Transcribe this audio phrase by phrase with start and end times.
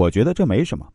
[0.00, 0.90] 我觉得这没什么，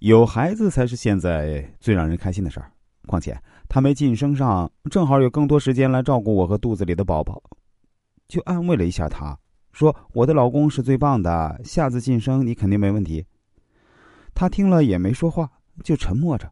[0.00, 2.70] 有孩子才是现在最让人开心的事儿。
[3.06, 3.34] 况且
[3.70, 7.42] 他没晋升上，正好有更多时间来照顾我和肚子里的宝宝。
[8.28, 9.38] 就安慰了一下他，
[9.72, 13.24] 说：“我的老公是最棒的，下次晋升你肯定没问题。”
[14.34, 15.50] 他听了也没说话，
[15.82, 16.50] 就沉默着。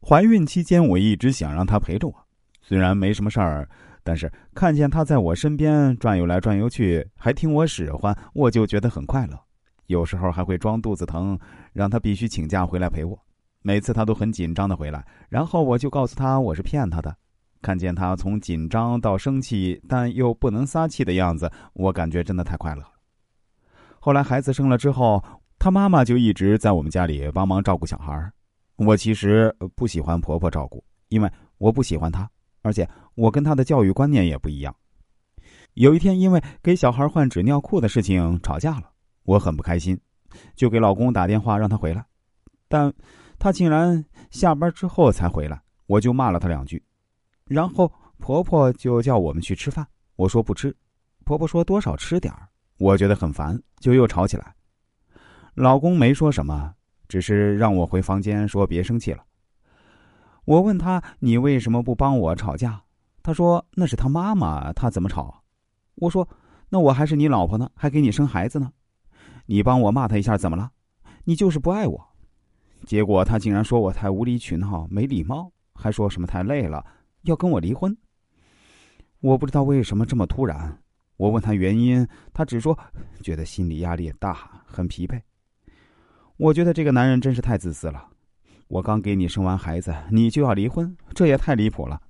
[0.00, 2.14] 怀孕期间，我一直想让他陪着我，
[2.62, 3.68] 虽然没什么事儿，
[4.04, 9.36] 但是看见他在我身边转悠来转悠去，还听我使唤，我就觉得很快乐。
[9.90, 11.36] 有时候还会装肚子疼，
[11.72, 13.18] 让他必须请假回来陪我。
[13.60, 17.14] 每次他都很紧张的回来，然后我就告诉他我是骗他的。
[17.60, 22.82] 看见他从紧张到生气，但又不能撒气的样子，我感觉真的太快乐。
[23.98, 25.22] 后来孩子生了之后，
[25.58, 28.32] 他妈妈就一直在我们家里帮忙照顾小孩。
[28.76, 32.30] 我其实不喜欢婆婆照顾，因为我不喜欢她，
[32.62, 34.74] 而且我跟她的教育观念也不一样。
[35.74, 38.90] 有一天，因为给小孩换纸尿裤的事情吵架了，
[39.30, 39.96] 我很不开心，
[40.56, 42.04] 就给老公打电话让他回来，
[42.66, 42.92] 但
[43.38, 46.82] 他竟然下班之后才回来，我就骂了他两句。
[47.44, 50.76] 然后婆婆就叫我们去吃饭，我说不吃，
[51.24, 54.52] 婆婆说多少吃点儿，我觉得很烦，就又吵起来。
[55.54, 56.74] 老公没说什么，
[57.06, 59.22] 只是让我回房间说别生气了。
[60.44, 62.82] 我问他你为什么不帮我吵架？
[63.22, 65.44] 他说那是他妈妈，他怎么吵？
[65.94, 66.28] 我说
[66.68, 68.72] 那我还是你老婆呢，还给你生孩子呢，
[69.50, 70.70] 你帮我骂他一下怎么了？
[71.24, 72.00] 你就是不爱我。
[72.86, 76.86] 结果他竟然说我太无理取闹、没礼貌，还说什么太累了。
[77.22, 77.92] 要跟我离婚，
[79.18, 80.80] 我不知道为什么这么突然。
[81.16, 82.78] 我问他原因，他只说
[83.24, 85.20] 觉得心理压力大，很疲惫。
[86.36, 88.06] 我觉得这个男人真是太自私了。
[88.68, 92.00] 我刚给你生完孩子，你就要离婚，这也太离谱了。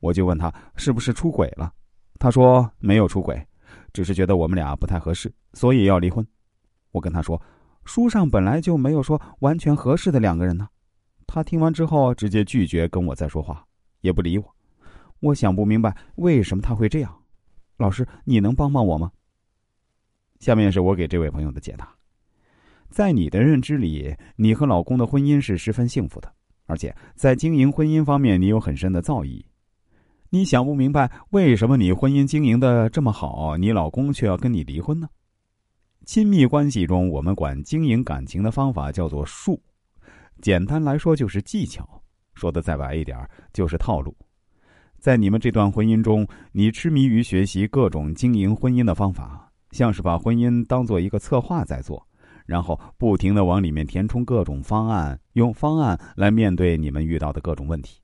[0.00, 1.72] 我就问他是不是出轨了，
[2.18, 3.42] 他说没有出轨，
[3.94, 6.22] 只是觉得我们俩不太合适，所以要离婚。
[6.94, 7.42] 我跟他说，
[7.84, 10.68] 书上本来就没有说完全合适的两个人呢。
[11.26, 13.64] 他听完之后，直接拒绝跟我再说话。
[14.00, 14.54] 也不理我，
[15.18, 17.12] 我想不明白为什么他会这样。
[17.78, 19.10] 老师，你能帮帮我吗？
[20.38, 21.92] 下面是我给这位朋友的解答：
[22.90, 26.32] 在你的认知里，你和老公的婚姻是十分幸福的，
[26.66, 29.44] 而且在经营婚姻方面，你有很深的造诣。
[30.30, 35.08] 你想不明白为什么你婚姻经营的这么好，你老公却要跟你离婚呢？
[36.04, 39.60] 亲密关系中，我们管经营感情的方法叫做术，
[40.42, 42.02] 简单来说就是技巧。
[42.34, 43.16] 说的再白一点，
[43.52, 44.14] 就是套路。
[44.98, 52.06] 在你们这段婚姻中，你痴迷于学习各种经营婚姻的方法，像是把婚姻当做一个策划在做，
[52.44, 58.03] 然后不停的往里面填充各种方案，用方案来面对你们遇到的各种问题。